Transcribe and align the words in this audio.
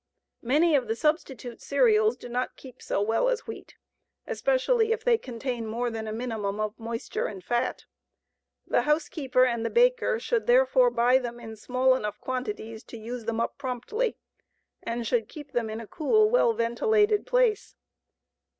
Many 0.41 0.75
of 0.75 0.87
the 0.87 0.95
substitute 0.95 1.61
cereals 1.61 2.17
do 2.17 2.27
not 2.27 2.55
keep 2.55 2.81
so 2.81 3.03
well 3.03 3.29
as 3.29 3.45
wheat, 3.45 3.75
especially 4.25 4.91
if 4.91 5.03
they 5.03 5.15
contain 5.19 5.67
more 5.67 5.91
than 5.91 6.07
a 6.07 6.11
minimum 6.11 6.59
of 6.59 6.79
moisture 6.79 7.27
and 7.27 7.43
fat. 7.43 7.85
The 8.65 8.81
housekeeper 8.81 9.45
and 9.45 9.63
the 9.63 9.69
baker 9.69 10.19
should 10.19 10.47
therefore 10.47 10.89
buy 10.89 11.19
them 11.19 11.39
in 11.39 11.55
small 11.55 11.93
enough 11.93 12.19
quantities 12.19 12.83
to 12.85 12.97
use 12.97 13.25
them 13.25 13.39
up 13.39 13.59
promptly 13.59 14.17
and 14.81 15.05
should 15.05 15.29
keep 15.29 15.51
them 15.51 15.69
in 15.69 15.79
a 15.79 15.85
cool, 15.85 16.27
well 16.31 16.53
ventilated 16.53 17.27
place. 17.27 17.75